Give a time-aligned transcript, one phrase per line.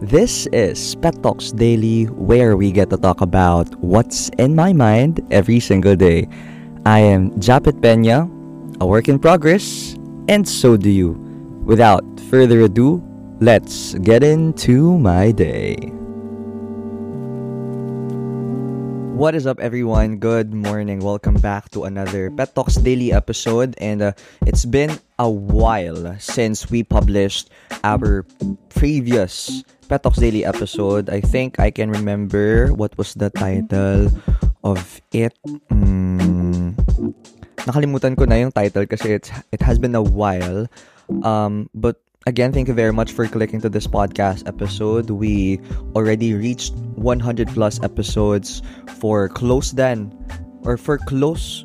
[0.00, 5.24] This is Pet Talks Daily, where we get to talk about what's in my mind
[5.30, 6.28] every single day.
[6.84, 8.28] I am Japet Pena,
[8.78, 9.96] a work in progress,
[10.28, 11.16] and so do you.
[11.64, 13.00] Without further ado,
[13.40, 15.80] let's get into my day.
[19.16, 20.20] What is up, everyone?
[20.20, 21.00] Good morning.
[21.00, 23.72] Welcome back to another Pet Talks Daily episode.
[23.80, 24.12] And uh,
[24.44, 27.48] it's been a while since we published
[27.80, 28.28] our
[28.68, 31.08] previous Pet Talks Daily episode.
[31.08, 34.12] I think I can remember what was the title
[34.60, 35.32] of it.
[35.72, 36.76] Mm,
[37.64, 40.68] nakalimutan ko na yung title kasi it's, it has been a while.
[41.24, 45.10] Um, but Again, thank you very much for clicking to this podcast episode.
[45.10, 45.62] We
[45.94, 47.22] already reached 100
[47.54, 48.62] plus episodes
[48.98, 50.10] for close then
[50.66, 51.64] or for close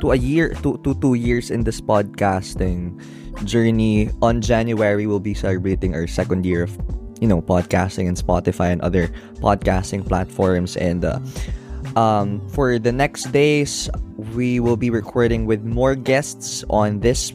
[0.00, 2.96] to a year to, to two years in this podcasting
[3.44, 4.08] journey.
[4.22, 6.72] On January, we'll be celebrating our second year of
[7.20, 9.08] you know podcasting and Spotify and other
[9.44, 11.20] podcasting platforms and uh,
[11.92, 13.90] um, for the next days
[14.32, 17.34] we will be recording with more guests on this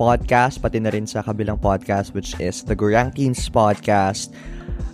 [0.00, 4.32] podcast, pati na rin sa kabilang podcast, which is the Gorankins Podcast.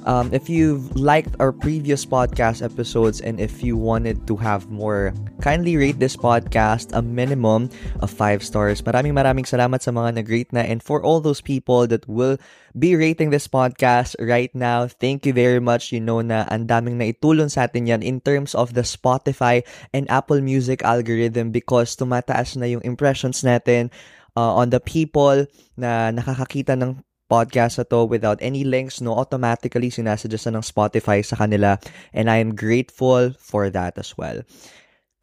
[0.06, 5.10] Um, if you've liked our previous podcast episodes and if you wanted to have more,
[5.42, 8.82] kindly rate this podcast a minimum of 5 stars.
[8.86, 12.38] Maraming maraming salamat sa mga nag-rate na and for all those people that will
[12.78, 15.90] be rating this podcast right now, thank you very much.
[15.90, 20.06] You know na ang daming naitulong sa atin yan in terms of the Spotify and
[20.06, 23.90] Apple Music algorithm because tumataas na yung impressions natin
[24.36, 29.90] uh, on the people na nakakakita ng podcast na to without any links, no, automatically
[29.90, 31.80] sinasuggest ng Spotify sa kanila
[32.14, 34.46] and I am grateful for that as well.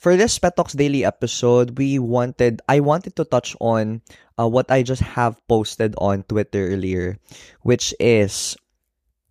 [0.03, 4.03] For this Pet Talks Daily episode, we wanted, I wanted to touch on
[4.35, 7.15] uh, what I just have posted on Twitter earlier,
[7.63, 8.57] which is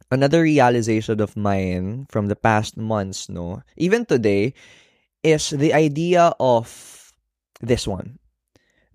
[0.09, 4.55] another realization of mine from the past months, no, even today,
[5.23, 7.13] is the idea of
[7.61, 8.17] this one.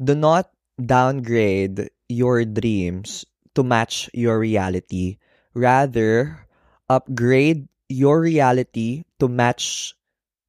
[0.01, 5.17] Do not downgrade your dreams to match your reality.
[5.53, 6.45] Rather,
[6.89, 9.95] upgrade your reality to match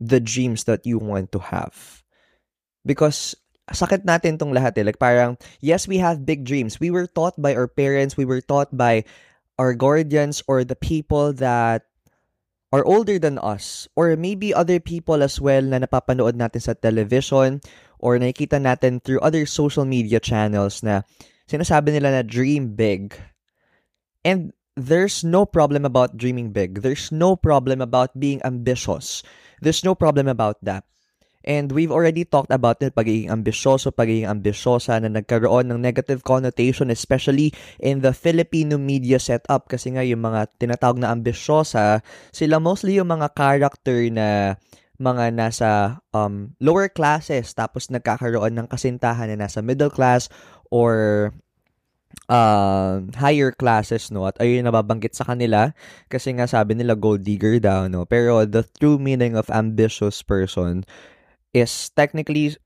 [0.00, 2.04] the dreams that you want to have.
[2.84, 3.34] Because
[3.72, 4.84] sakit natin tong lahat eh.
[4.84, 6.80] Like parang, yes, we have big dreams.
[6.80, 9.04] We were taught by our parents, we were taught by
[9.58, 11.88] our guardians or the people that
[12.70, 17.64] are older than us or maybe other people as well na napapanood natin sa television
[17.98, 21.02] or nakikita natin through other social media channels na
[21.50, 23.14] sinasabi nila na dream big.
[24.24, 26.86] And there's no problem about dreaming big.
[26.86, 29.26] There's no problem about being ambitious.
[29.58, 30.86] There's no problem about that.
[31.48, 36.92] And we've already talked about it, pagiging ambisyoso, pagiging ambisyosa na nagkaroon ng negative connotation,
[36.92, 39.70] especially in the Filipino media setup.
[39.70, 42.04] Kasi nga yung mga tinatawag na ambisyosa,
[42.34, 44.58] sila mostly yung mga character na
[44.98, 50.26] mga nasa um, lower classes tapos nagkakaroon ng kasintahan na nasa middle class
[50.74, 51.30] or
[52.26, 54.26] uh, higher classes no?
[54.26, 55.70] At ayun nababanggit sa kanila
[56.10, 58.04] kasi nga sabi nila gold digger daw no?
[58.10, 60.82] Pero the true meaning of ambitious person
[61.54, 62.58] is technically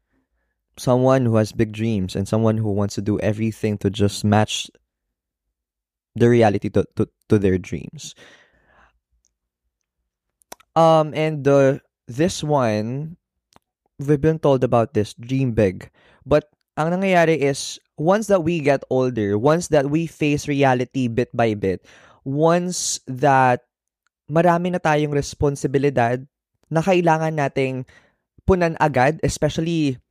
[0.80, 4.72] someone who has big dreams and someone who wants to do everything to just match
[6.16, 8.16] the reality to, to, to their dreams.
[10.72, 11.84] Um and the
[12.16, 13.16] this one,
[13.98, 15.88] we've been told about this, dream big.
[16.26, 21.30] But ang nangyayari is, once that we get older, once that we face reality bit
[21.32, 21.84] by bit,
[22.24, 23.64] once that
[24.30, 26.22] marami na tayong responsibilidad
[26.72, 27.84] na kailangan nating
[28.48, 30.01] punan agad, especially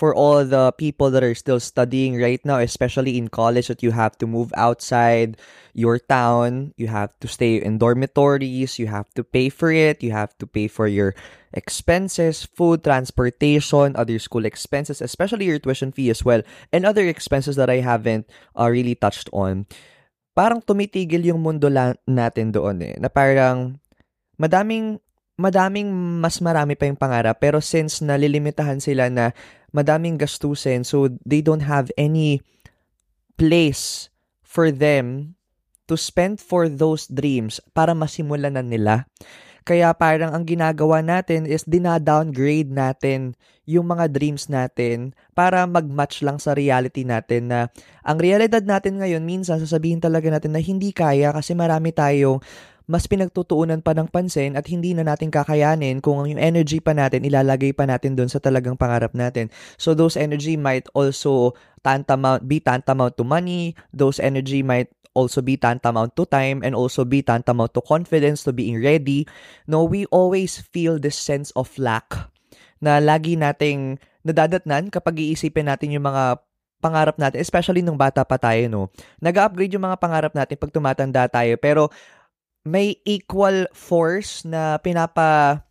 [0.00, 3.92] for all the people that are still studying right now, especially in college, that you
[3.92, 5.36] have to move outside
[5.76, 10.16] your town, you have to stay in dormitories, you have to pay for it, you
[10.16, 11.12] have to pay for your
[11.52, 16.40] expenses, food, transportation, other school expenses, especially your tuition fee as well,
[16.72, 18.24] and other expenses that I haven't
[18.56, 19.68] uh, really touched on.
[20.32, 21.68] Parang tumitigil yung mundo
[22.08, 23.76] natin doon eh, na parang
[24.40, 24.96] madaming
[25.40, 25.88] madaming
[26.20, 29.32] mas marami pa yung pangarap pero since nalilimitahan sila na
[29.70, 32.42] madaming gastusin so they don't have any
[33.38, 34.10] place
[34.42, 35.34] for them
[35.90, 39.10] to spend for those dreams para masimulan na nila.
[39.66, 43.36] Kaya parang ang ginagawa natin is dina-downgrade natin
[43.68, 47.70] yung mga dreams natin para mag-match lang sa reality natin na
[48.02, 52.42] ang realidad natin ngayon minsan sasabihin talaga natin na hindi kaya kasi marami tayong
[52.86, 57.26] mas pinagtutuunan pa ng pansin at hindi na natin kakayanin kung yung energy pa natin
[57.26, 59.52] ilalagay pa natin doon sa talagang pangarap natin.
[59.76, 61.52] So those energy might also
[61.84, 63.76] tantamount be tantamount to money.
[63.92, 68.54] Those energy might also be tantamount to time and also be tantamount to confidence, to
[68.54, 69.26] being ready.
[69.66, 72.30] No, we always feel this sense of lack
[72.80, 76.40] na lagi nating nadadatnan kapag iisipin natin yung mga
[76.80, 78.82] pangarap natin, especially nung bata pa tayo, no?
[79.20, 81.92] Nag-upgrade yung mga pangarap natin pag tumatanda tayo, pero
[82.64, 85.62] may equal force na pinapa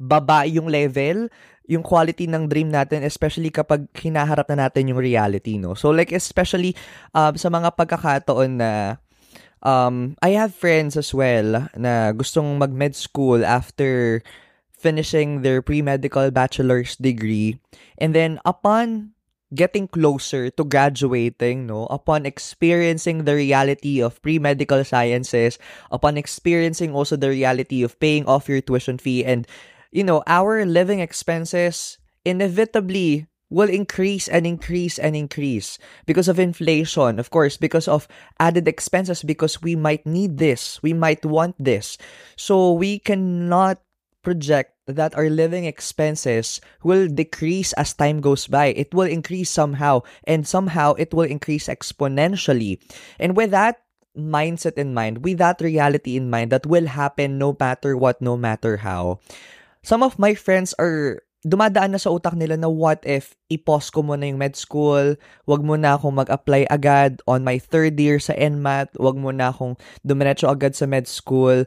[0.00, 1.28] baba yung level,
[1.68, 5.76] yung quality ng dream natin, especially kapag hinaharap na natin yung reality, no?
[5.76, 6.74] So, like, especially
[7.14, 8.70] um, sa mga pagkakataon na
[9.62, 14.20] um, I have friends as well na gustong mag-med school after
[14.72, 17.60] finishing their pre-medical bachelor's degree.
[18.00, 19.12] And then, upon
[19.54, 25.58] getting closer to graduating, no, upon experiencing the reality of pre-medical sciences,
[25.90, 29.46] upon experiencing also the reality of paying off your tuition fee and
[29.90, 37.18] you know, our living expenses inevitably will increase and increase and increase because of inflation,
[37.18, 38.06] of course, because of
[38.38, 41.98] added expenses, because we might need this, we might want this.
[42.36, 43.82] So we cannot
[44.22, 48.76] project that our living expenses will decrease as time goes by.
[48.76, 52.80] It will increase somehow, and somehow it will increase exponentially.
[53.18, 53.82] And with that
[54.16, 58.36] mindset in mind, with that reality in mind, that will happen no matter what, no
[58.36, 59.20] matter how.
[59.82, 64.04] some of my friends are dumadaan na sa utak nila na what if i-pause ko
[64.04, 65.16] muna yung med school,
[65.48, 69.48] wag mo na akong mag-apply agad on my third year sa NMAT, wag mo na
[69.48, 71.64] akong dumiretso agad sa med school,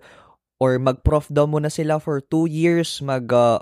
[0.64, 3.60] or mag-prof daw muna sila for two years, mag, uh,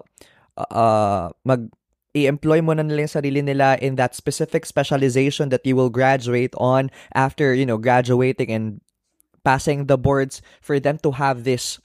[0.53, 1.73] uh, mag,
[2.13, 6.53] i-employ mo na nila yung sarili nila in that specific specialization that you will graduate
[6.61, 8.65] on after, you know, graduating and
[9.41, 11.81] passing the boards for them to have this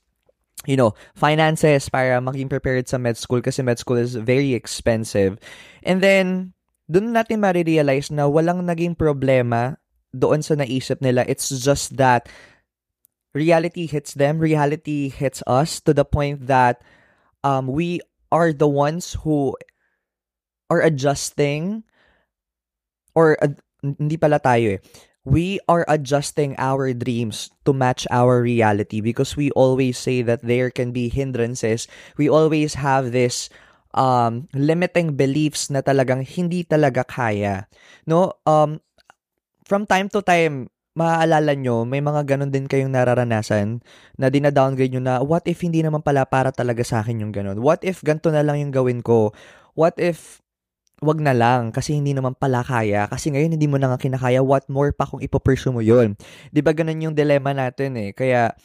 [0.67, 5.39] you know, finances para maging prepared sa med school kasi med school is very expensive.
[5.87, 6.57] And then,
[6.91, 9.79] doon natin ma-realize na walang naging problema
[10.17, 11.29] doon sa naisip nila.
[11.29, 12.27] It's just that
[13.37, 16.81] reality hits them, reality hits us to the point that
[17.44, 18.00] um, we
[18.33, 19.53] are the ones who
[20.73, 21.85] are adjusting
[23.12, 23.53] or uh,
[23.85, 24.81] hindi pala tayo eh
[25.27, 30.71] we are adjusting our dreams to match our reality because we always say that there
[30.71, 31.91] can be hindrances.
[32.15, 33.50] We always have this
[33.93, 37.67] um, limiting beliefs na talagang hindi talaga kaya.
[38.06, 38.38] No?
[38.47, 38.79] Um,
[39.67, 43.85] from time to time, maaalala nyo, may mga ganun din kayong nararanasan
[44.17, 47.61] na dina-downgrade nyo na, what if hindi naman pala para talaga sa akin yung ganun?
[47.61, 49.37] What if ganto na lang yung gawin ko?
[49.77, 50.41] What if
[51.05, 54.41] wag na lang kasi hindi naman pala kaya kasi ngayon hindi mo na nga kinakaya
[54.41, 56.17] what more pa kung ipopursue mo yun
[56.57, 58.57] 'di ba ganun yung dilemma natin eh kaya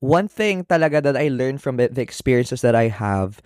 [0.00, 3.44] one thing talaga that I learned from the experiences that I have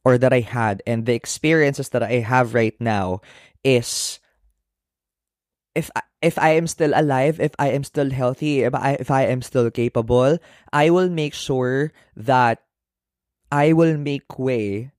[0.00, 3.20] or that I had and the experiences that I have right now
[3.60, 4.16] is
[5.76, 9.10] if I, if I am still alive, if I am still healthy, if I if
[9.10, 10.38] I am still capable,
[10.72, 12.62] I will make sure that
[13.50, 14.94] I will make way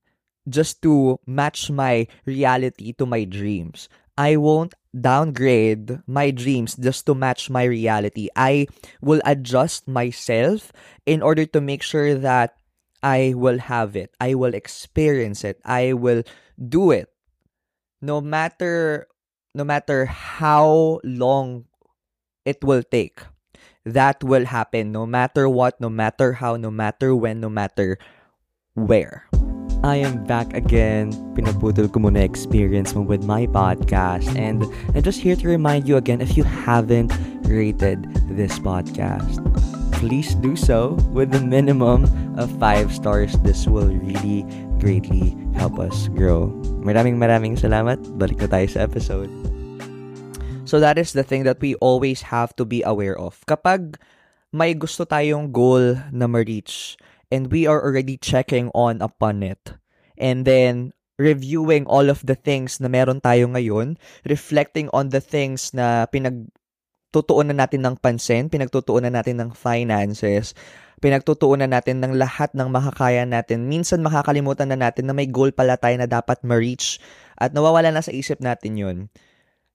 [0.48, 3.88] just to match my reality to my dreams.
[4.16, 8.28] I won't downgrade my dreams just to match my reality.
[8.36, 8.68] I
[9.00, 10.70] will adjust myself
[11.04, 12.54] in order to make sure that
[13.02, 14.14] I will have it.
[14.20, 15.58] I will experience it.
[15.64, 16.22] I will
[16.56, 17.10] do it.
[18.00, 19.08] No matter
[19.54, 21.64] no matter how long
[22.44, 23.22] it will take.
[23.86, 27.98] That will happen no matter what, no matter how, no matter when, no matter
[28.74, 29.28] where.
[29.84, 31.12] I am back again.
[31.36, 34.32] Pinaputol ko muna experience mo with my podcast.
[34.32, 34.64] And
[34.96, 37.12] I'm just here to remind you again if you haven't
[37.44, 39.44] rated this podcast,
[40.00, 42.08] please do so with a minimum
[42.40, 43.36] of 5 stars.
[43.44, 44.48] This will really
[44.84, 46.52] greatly help us grow.
[46.84, 47.96] Maraming maraming salamat.
[48.20, 49.32] Balik na tayo sa episode.
[50.68, 53.40] So that is the thing that we always have to be aware of.
[53.48, 53.96] Kapag
[54.52, 57.00] may gusto tayong goal na ma-reach,
[57.32, 59.72] and we are already checking on upon it.
[60.20, 63.96] And then, reviewing all of the things na meron tayo ngayon,
[64.28, 70.54] reflecting on the things na pinagtutuunan natin ng pansin, pinagtutuunan natin ng finances,
[71.04, 73.68] pinagtutuunan natin ng lahat ng makakaya natin.
[73.68, 76.96] Minsan makakalimutan na natin na may goal pala tayo na dapat ma-reach
[77.36, 78.98] at nawawala na sa isip natin yun.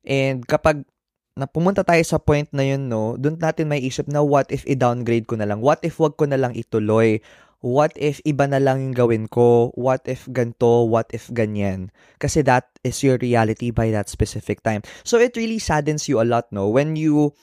[0.01, 0.89] And kapag
[1.37, 4.65] na pumunta tayo sa point na yun, no, doon natin may isip na what if
[4.65, 5.61] i-downgrade ko na lang?
[5.61, 7.21] What if wag ko na lang ituloy?
[7.59, 9.75] what if iba na lang yung gawin ko?
[9.75, 10.87] What if ganto?
[10.87, 11.91] What if ganyan?
[12.19, 14.83] Kasi that is your reality by that specific time.
[15.03, 16.71] So it really saddens you a lot, no?
[16.71, 17.35] When you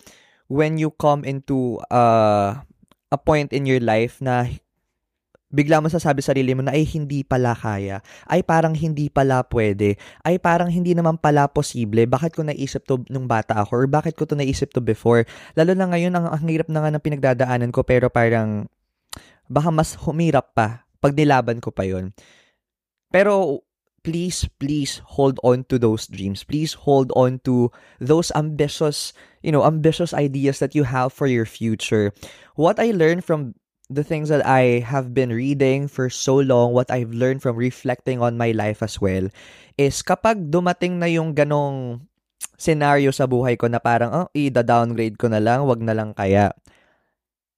[0.49, 2.65] when you come into uh,
[3.11, 4.51] a point in your life na
[5.47, 9.47] bigla mo sasabi sa sarili mo na ay hindi pala kaya, ay parang hindi pala
[9.47, 9.95] pwede,
[10.27, 14.19] ay parang hindi naman pala posible, bakit ko naisip to nung bata ako, or bakit
[14.19, 15.23] ko to naisip to before.
[15.55, 18.67] Lalo na ngayon, ang, ang hirap na nga ng pinagdadaanan ko, pero parang
[19.47, 22.11] baka mas humirap pa pag nilaban ko pa yon.
[23.15, 23.63] Pero
[24.07, 26.47] please, please hold on to those dreams.
[26.47, 29.11] Please hold on to those ambitious,
[29.43, 32.15] you know, ambitious ideas that you have for your future.
[32.55, 33.59] What I learned from
[33.91, 38.23] the things that I have been reading for so long, what I've learned from reflecting
[38.23, 39.27] on my life as well,
[39.75, 42.07] is kapag dumating na yung ganong
[42.55, 46.55] scenario sa buhay ko na parang, oh, i-downgrade ko na lang, wag na lang kaya.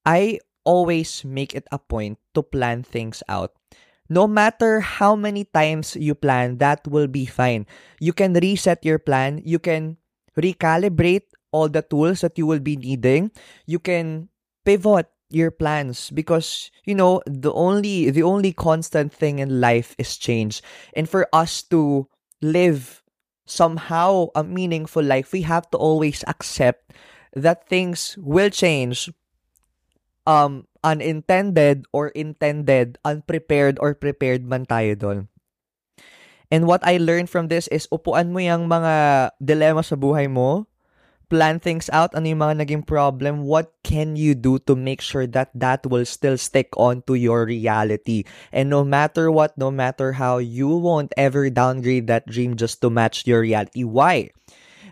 [0.09, 3.53] I always make it a point to plan things out.
[4.09, 7.67] No matter how many times you plan, that will be fine.
[8.01, 9.43] You can reset your plan.
[9.45, 9.97] You can
[10.37, 13.31] recalibrate all the tools that you will be needing.
[13.67, 14.29] You can
[14.65, 20.17] pivot your plans because you know the only the only constant thing in life is
[20.17, 20.63] change
[20.97, 22.09] and for us to
[22.41, 23.03] live
[23.45, 26.95] somehow a meaningful life we have to always accept
[27.37, 29.11] that things will change
[30.27, 35.19] um unintended or intended unprepared or prepared man tayo doon
[36.49, 40.69] and what I learned from this is upuan mo yung mga dilemma sa buhay mo
[41.29, 45.29] plan things out, ano yung mga naging problem, what can you do to make sure
[45.29, 48.25] that that will still stick on to your reality.
[48.53, 52.91] And no matter what, no matter how, you won't ever downgrade that dream just to
[52.91, 53.85] match your reality.
[53.85, 54.33] Why?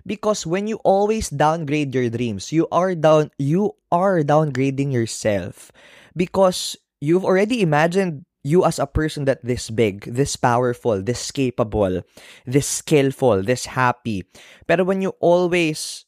[0.07, 5.75] Because when you always downgrade your dreams, you are down you are downgrading yourself.
[6.15, 12.07] Because you've already imagined you as a person that this big, this powerful, this capable,
[12.47, 14.23] this skillful, this happy.
[14.71, 16.06] Pero when you always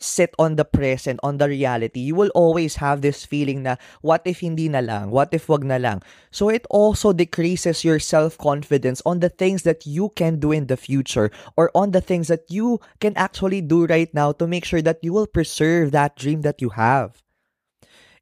[0.00, 4.22] sit on the present, on the reality, you will always have this feeling na, what
[4.24, 5.12] if hindi na lang?
[5.12, 6.02] What if wag na lang?
[6.32, 10.80] So it also decreases your self-confidence on the things that you can do in the
[10.80, 14.82] future or on the things that you can actually do right now to make sure
[14.82, 17.22] that you will preserve that dream that you have.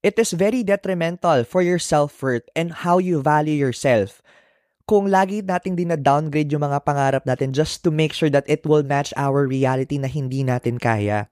[0.02, 4.20] It is very detrimental for your self-worth and how you value yourself
[4.88, 8.80] kung lagi nating din-downgrade yung mga pangarap natin just to make sure that it will
[8.80, 11.28] match our reality na hindi natin kaya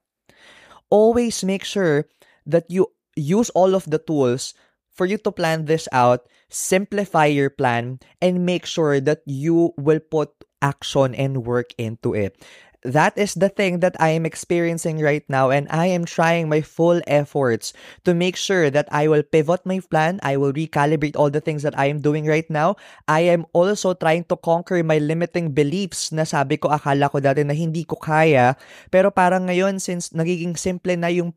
[0.89, 2.05] always make sure
[2.45, 4.53] that you use all of the tools
[4.93, 9.99] for you to plan this out, simplify your plan, and make sure that you will
[9.99, 10.29] put
[10.61, 12.41] action and work into it.
[12.83, 16.61] That is the thing that I am experiencing right now, and I am trying my
[16.61, 17.73] full efforts
[18.05, 20.19] to make sure that I will pivot my plan.
[20.21, 22.75] I will recalibrate all the things that I am doing right now.
[23.07, 27.41] I am also trying to conquer my limiting beliefs na sabi ko akala ko dati
[27.41, 28.53] na hindi ko kaya.
[28.93, 31.33] Pero parang ngayon, since nagiging simple na yung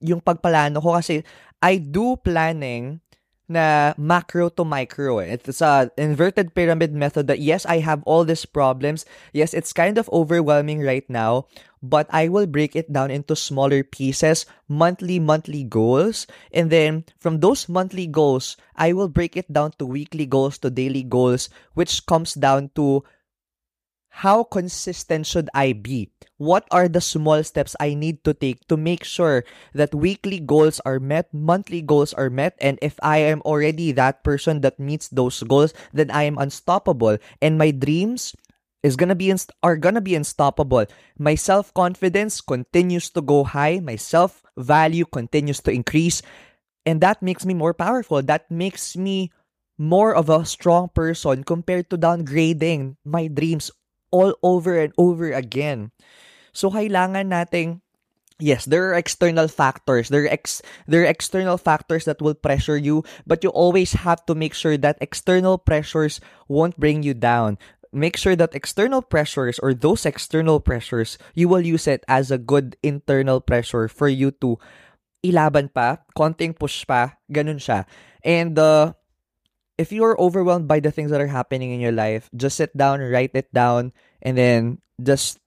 [0.00, 1.20] yung pagplano ko kasi
[1.60, 3.04] I do planning
[3.50, 5.18] na macro to micro.
[5.18, 5.34] Eh.
[5.42, 9.04] It's a inverted pyramid method that yes, I have all these problems.
[9.34, 11.50] Yes, it's kind of overwhelming right now,
[11.82, 16.30] but I will break it down into smaller pieces, monthly, monthly goals.
[16.54, 20.70] And then from those monthly goals, I will break it down to weekly goals, to
[20.70, 23.02] daily goals, which comes down to
[24.10, 26.10] how consistent should I be?
[26.36, 30.80] What are the small steps I need to take to make sure that weekly goals
[30.84, 35.08] are met, monthly goals are met, and if I am already that person that meets
[35.08, 37.18] those goals, then I am unstoppable.
[37.40, 38.34] And my dreams
[38.82, 40.86] is gonna be inst- are gonna be unstoppable.
[41.18, 43.80] My self confidence continues to go high.
[43.80, 46.20] My self value continues to increase,
[46.84, 48.22] and that makes me more powerful.
[48.22, 49.30] That makes me
[49.78, 53.70] more of a strong person compared to downgrading my dreams
[54.10, 55.90] all over and over again.
[56.52, 57.80] So kailangan nating
[58.40, 60.08] yes, there are external factors.
[60.08, 64.24] There are ex there are external factors that will pressure you, but you always have
[64.26, 67.60] to make sure that external pressures won't bring you down.
[67.92, 72.38] Make sure that external pressures or those external pressures, you will use it as a
[72.38, 74.62] good internal pressure for you to
[75.26, 77.84] ilaban pa, konting push pa, ganun siya.
[78.22, 78.94] And uh,
[79.80, 82.76] if you are overwhelmed by the things that are happening in your life, just sit
[82.76, 85.40] down, write it down, and then just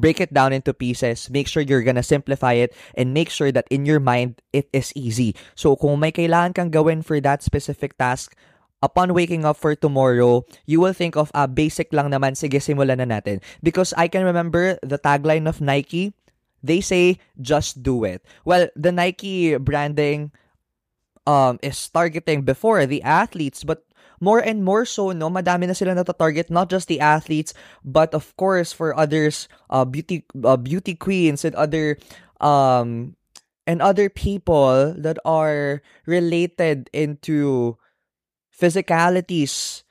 [0.00, 1.28] break it down into pieces.
[1.28, 4.96] Make sure you're gonna simplify it and make sure that in your mind, it is
[4.96, 5.36] easy.
[5.52, 8.32] So kung may kailangan kang gawin for that specific task,
[8.80, 13.04] upon waking up for tomorrow, you will think of, ah, basic lang naman, sige, simulan
[13.04, 13.44] na natin.
[13.60, 16.16] Because I can remember the tagline of Nike,
[16.64, 18.24] they say, just do it.
[18.44, 20.32] Well, the Nike branding
[21.26, 23.84] um, is targeting before the athletes, but
[24.20, 27.52] more and more so, no, madami na sila nata-target, not just the athletes,
[27.84, 31.98] but of course for others, uh, beauty, uh, beauty queens and other,
[32.40, 33.14] um,
[33.66, 37.76] and other people that are related into
[38.48, 39.82] physicalities.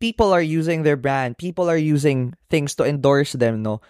[0.00, 1.38] People are using their brand.
[1.38, 3.80] People are using things to endorse them, no?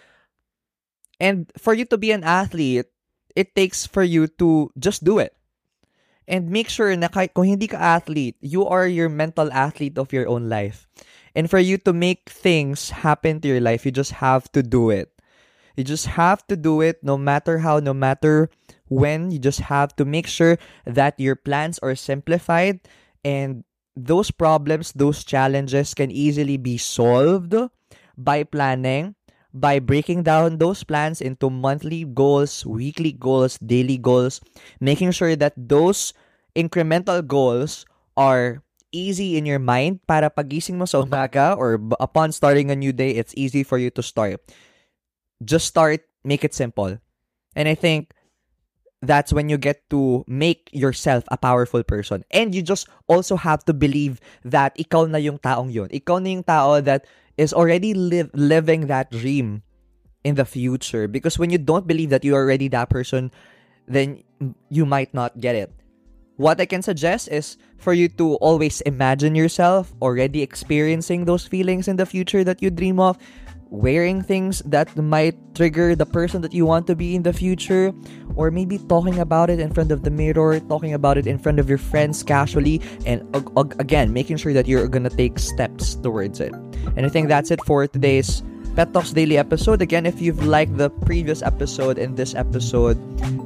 [1.19, 2.87] And for you to be an athlete,
[3.35, 5.35] it takes for you to just do it.
[6.27, 10.13] And make sure na kahit kung hindi ka athlete, you are your mental athlete of
[10.13, 10.87] your own life.
[11.35, 14.89] And for you to make things happen to your life, you just have to do
[14.91, 15.11] it.
[15.75, 18.49] You just have to do it no matter how, no matter
[18.87, 19.31] when.
[19.31, 22.83] You just have to make sure that your plans are simplified
[23.23, 23.63] and
[23.95, 27.55] those problems, those challenges can easily be solved
[28.17, 29.15] by planning,
[29.53, 34.41] by breaking down those plans into monthly goals, weekly goals, daily goals,
[34.79, 36.13] making sure that those
[36.55, 42.71] incremental goals are easy in your mind para pagising mo sa umaga or upon starting
[42.71, 44.39] a new day, it's easy for you to start.
[45.43, 46.99] Just start, make it simple.
[47.55, 48.11] And I think
[49.01, 52.23] that's when you get to make yourself a powerful person.
[52.31, 55.89] And you just also have to believe that ikaw na yung taong yun.
[55.89, 57.05] Ikaw na yung tao that
[57.37, 59.63] is already living that dream
[60.23, 61.07] in the future.
[61.07, 63.31] Because when you don't believe that you're already that person,
[63.87, 64.23] then
[64.69, 65.71] you might not get it.
[66.37, 71.87] What I can suggest is for you to always imagine yourself already experiencing those feelings
[71.87, 73.17] in the future that you dream of
[73.71, 77.93] wearing things that might trigger the person that you want to be in the future,
[78.35, 81.57] or maybe talking about it in front of the mirror, talking about it in front
[81.57, 83.23] of your friends casually, and
[83.79, 86.53] again, making sure that you're gonna take steps towards it.
[86.95, 88.43] And I think that's it for today's
[88.75, 89.81] Pet Talks Daily episode.
[89.81, 92.97] Again, if you've liked the previous episode and this episode,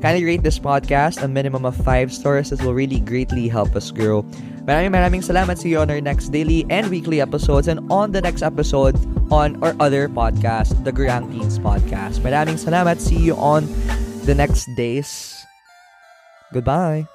[0.02, 2.50] kindly rate this podcast a minimum of 5 stars.
[2.50, 4.24] This will really greatly help us grow.
[4.66, 5.58] Maraming maraming salamat.
[5.62, 8.98] See you on our next daily and weekly episodes and on the next episode
[9.32, 12.22] on our other podcast, the Gurang Teens Podcast.
[12.26, 12.98] Maraming salamat.
[12.98, 13.70] See you on
[14.26, 15.38] the next days.
[16.54, 17.06] Goodbye.